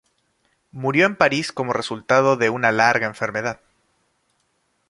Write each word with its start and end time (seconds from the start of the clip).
Murió 0.71 1.05
en 1.05 1.15
París 1.15 1.51
como 1.51 1.73
resultado 1.73 2.35
de 2.35 2.49
una 2.49 2.71
larga 2.71 3.05
enfermedad. 3.05 3.59